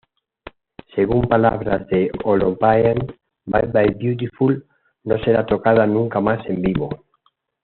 [0.95, 2.97] Según palabras de Holopainen,
[3.45, 4.65] "Bye Bye Beautiful"
[5.03, 6.89] no será tocada nunca más en vivo.